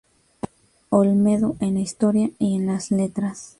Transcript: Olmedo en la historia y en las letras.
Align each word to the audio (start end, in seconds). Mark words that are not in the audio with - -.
Olmedo 0.89 1.57
en 1.59 1.75
la 1.75 1.81
historia 1.81 2.31
y 2.39 2.55
en 2.55 2.65
las 2.65 2.89
letras. 2.89 3.49